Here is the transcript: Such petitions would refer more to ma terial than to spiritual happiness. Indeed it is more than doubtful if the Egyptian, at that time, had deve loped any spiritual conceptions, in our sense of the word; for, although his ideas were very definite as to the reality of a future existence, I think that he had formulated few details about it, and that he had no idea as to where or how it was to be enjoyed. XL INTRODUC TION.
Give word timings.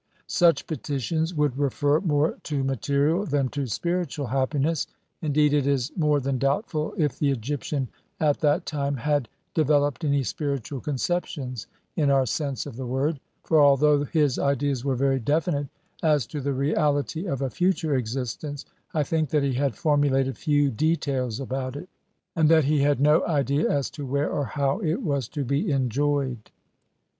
Such 0.25 0.65
petitions 0.65 1.35
would 1.35 1.59
refer 1.59 1.99
more 1.99 2.39
to 2.45 2.63
ma 2.63 2.73
terial 2.73 3.29
than 3.29 3.49
to 3.49 3.67
spiritual 3.67 4.25
happiness. 4.25 4.87
Indeed 5.21 5.53
it 5.53 5.67
is 5.67 5.91
more 5.95 6.19
than 6.19 6.39
doubtful 6.39 6.95
if 6.97 7.19
the 7.19 7.29
Egyptian, 7.29 7.87
at 8.19 8.39
that 8.39 8.65
time, 8.65 8.95
had 8.97 9.29
deve 9.53 9.69
loped 9.69 10.03
any 10.03 10.23
spiritual 10.23 10.81
conceptions, 10.81 11.67
in 11.95 12.09
our 12.09 12.25
sense 12.25 12.65
of 12.65 12.77
the 12.77 12.85
word; 12.87 13.19
for, 13.43 13.61
although 13.61 14.03
his 14.05 14.39
ideas 14.39 14.83
were 14.83 14.95
very 14.95 15.19
definite 15.19 15.67
as 16.01 16.25
to 16.25 16.41
the 16.41 16.51
reality 16.51 17.27
of 17.27 17.43
a 17.43 17.51
future 17.51 17.93
existence, 17.95 18.65
I 18.95 19.03
think 19.03 19.29
that 19.29 19.43
he 19.43 19.53
had 19.53 19.75
formulated 19.75 20.35
few 20.35 20.71
details 20.71 21.39
about 21.39 21.75
it, 21.75 21.89
and 22.35 22.49
that 22.49 22.63
he 22.63 22.79
had 22.79 22.99
no 22.99 23.23
idea 23.27 23.69
as 23.69 23.91
to 23.91 24.05
where 24.07 24.31
or 24.31 24.45
how 24.45 24.79
it 24.79 25.03
was 25.03 25.27
to 25.27 25.43
be 25.43 25.71
enjoyed. 25.71 26.37
XL 26.49 26.49
INTRODUC 26.49 26.49
TION. 26.49 26.53